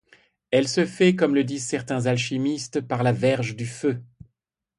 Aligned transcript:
Elle 0.49 0.67
se 0.67 0.87
fait, 0.87 1.15
comme 1.15 1.35
le 1.35 1.43
disent 1.43 1.67
certains 1.67 2.07
alchimistes, 2.07 2.81
par 2.81 3.03
la 3.03 3.11
Verge 3.11 3.55
du 3.55 3.67
Feu. 3.67 4.01